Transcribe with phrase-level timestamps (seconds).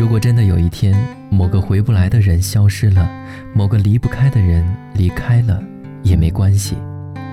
[0.00, 0.96] 如果真的有一天，
[1.28, 3.06] 某个回不来的人消失了，
[3.52, 4.64] 某个离不开的人
[4.94, 5.62] 离开了，
[6.02, 6.74] 也没关系，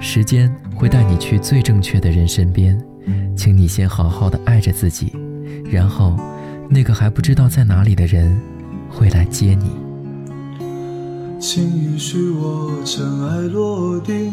[0.00, 2.82] 时间会带你去最正确的人身边，
[3.36, 5.12] 请你先好好的爱着自己，
[5.70, 6.18] 然后，
[6.70, 8.34] 那个还不知道在哪里的人，
[8.88, 9.66] 会来接你。
[11.38, 14.32] 请允许我尘埃落定，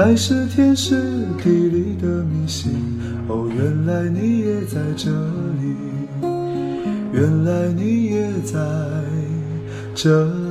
[0.00, 2.72] 爱是天时地利的迷信，
[3.28, 5.10] 哦，原来你也在这
[5.60, 5.76] 里，
[7.12, 8.58] 原来你也在
[9.94, 10.49] 这里。